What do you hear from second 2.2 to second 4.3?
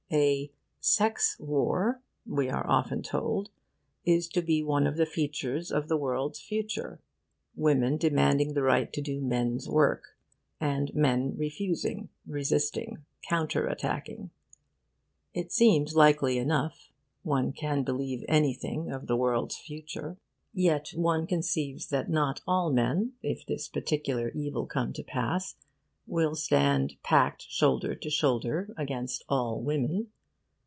we are often told is